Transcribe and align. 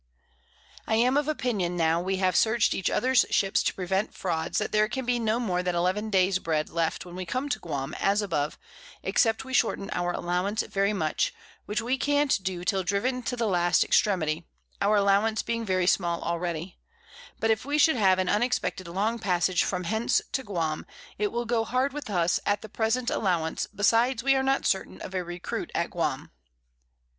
_I 0.87 0.95
am 0.97 1.15
of 1.15 1.27
opinion 1.27 1.77
now 1.77 2.01
we 2.01 2.17
have 2.17 2.35
search'd 2.35 2.73
each 2.73 2.89
others 2.89 3.23
Ships 3.29 3.61
to 3.61 3.73
prevent 3.75 4.15
Frauds, 4.15 4.57
that 4.57 4.71
there 4.71 4.87
can 4.89 5.05
be 5.05 5.19
no 5.19 5.39
more 5.39 5.61
than 5.61 5.75
11 5.75 6.09
Days 6.09 6.39
Bread 6.39 6.71
left 6.71 7.05
when 7.05 7.13
we 7.15 7.23
come 7.23 7.49
to_ 7.49 7.61
Guam, 7.61 7.93
_as 7.99 8.19
above, 8.23 8.57
except 9.03 9.45
we 9.45 9.53
shorten 9.53 9.91
our 9.91 10.11
Allowance 10.11 10.63
very 10.63 10.91
much, 10.91 11.35
which 11.67 11.83
we 11.83 11.99
can't 11.99 12.39
do 12.41 12.63
till 12.63 12.81
driven 12.81 13.21
to 13.21 13.35
the 13.35 13.45
last 13.45 13.83
Extremity, 13.83 14.43
our 14.81 14.95
Allowance 14.95 15.43
being 15.43 15.63
very 15.63 15.85
small 15.85 16.23
already; 16.23 16.79
but 17.39 17.51
if 17.51 17.63
we 17.63 17.77
should 17.77 17.95
have 17.95 18.17
an 18.17 18.27
unexpected 18.27 18.87
long 18.87 19.19
Passage 19.19 19.63
from 19.63 19.83
hence 19.83 20.19
to_ 20.33 20.43
Guam, 20.43 20.83
it 21.19 21.31
will 21.31 21.45
go 21.45 21.63
hard 21.63 21.93
with 21.93 22.09
us 22.09 22.39
at 22.43 22.63
the 22.63 22.69
present 22.69 23.11
Allowance, 23.11 23.67
besides 23.67 24.23
we 24.23 24.33
are 24.33 24.41
not 24.41 24.65
certain 24.65 24.99
of 24.99 25.13
a 25.13 25.23
Recruit 25.23 25.69
at 25.75 25.91
Guam. 25.91 26.31